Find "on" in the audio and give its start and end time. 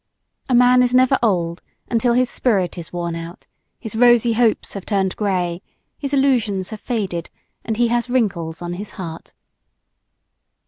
8.63-8.73